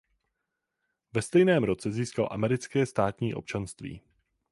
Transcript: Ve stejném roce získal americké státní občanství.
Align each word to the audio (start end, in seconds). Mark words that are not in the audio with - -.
Ve 1.13 1.21
stejném 1.21 1.63
roce 1.63 1.91
získal 1.91 2.27
americké 2.31 2.85
státní 2.85 3.33
občanství. 3.33 4.01